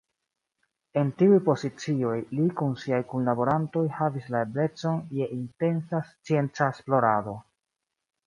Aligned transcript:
En 0.99 1.09
tiuj 1.17 1.35
pozicioj 1.49 2.15
li 2.37 2.47
kun 2.61 2.71
siaj 2.83 3.01
kunlaborantoj 3.11 3.83
havis 3.99 4.31
la 4.35 4.41
eblecon 4.47 4.97
je 5.19 5.27
intensa 5.37 6.01
scienca 6.09 6.73
esplorado. 6.77 7.37